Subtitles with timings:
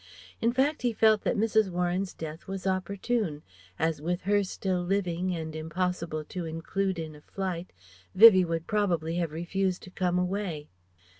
[0.41, 1.69] In fact he felt that Mrs.
[1.69, 3.43] Warren's death was opportune,
[3.77, 7.71] as with her still living and impossible to include in a flight,
[8.15, 10.69] Vivie would probably have refused to come away.